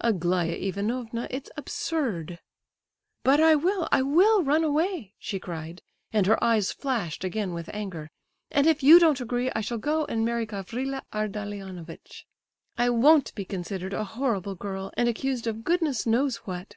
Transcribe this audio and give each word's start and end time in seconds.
"Aglaya 0.00 0.56
Ivanovna, 0.56 1.28
it's 1.30 1.52
absurd." 1.56 2.40
"But 3.22 3.38
I 3.40 3.54
will, 3.54 3.86
I 3.92 4.02
will 4.02 4.42
run 4.42 4.64
away!" 4.64 5.14
she 5.20 5.38
cried—and 5.38 6.26
her 6.26 6.42
eyes 6.42 6.72
flashed 6.72 7.22
again 7.22 7.54
with 7.54 7.68
anger—"and 7.72 8.66
if 8.66 8.82
you 8.82 8.98
don't 8.98 9.20
agree 9.20 9.52
I 9.52 9.60
shall 9.60 9.78
go 9.78 10.04
and 10.06 10.24
marry 10.24 10.46
Gavrila 10.46 11.04
Ardalionovitch! 11.12 12.26
I 12.76 12.90
won't 12.90 13.32
be 13.36 13.44
considered 13.44 13.94
a 13.94 14.02
horrible 14.02 14.56
girl, 14.56 14.90
and 14.96 15.08
accused 15.08 15.46
of 15.46 15.62
goodness 15.62 16.06
knows 16.08 16.38
what." 16.38 16.74